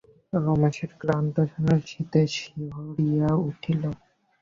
রমেশের 0.37 0.91
ক্লান্ত 0.99 1.35
শরীর 1.51 1.81
শীতে 1.87 2.21
শিহরিয়া 2.35 3.29
উঠিল। 3.47 3.81